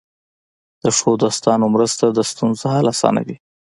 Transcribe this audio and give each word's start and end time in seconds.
د 0.83 0.85
ښو 0.97 1.11
دوستانو 1.23 1.65
مرسته 1.75 2.05
د 2.11 2.19
ستونزو 2.31 2.65
حل 2.73 2.87
اسانوي. 2.93 3.35